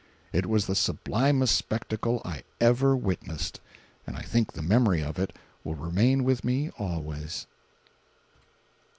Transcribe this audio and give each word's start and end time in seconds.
It 0.33 0.47
was 0.47 0.65
the 0.65 0.73
sublimest 0.73 1.53
spectacle 1.55 2.23
I 2.25 2.41
ever 2.59 2.95
witnessed, 2.97 3.59
and 4.07 4.15
I 4.17 4.23
think 4.23 4.51
the 4.53 4.63
memory 4.63 5.03
of 5.03 5.19
it 5.19 5.31
will 5.63 5.75
remain 5.75 6.23
with 6.23 6.43
me 6.43 6.71
always. 6.79 7.45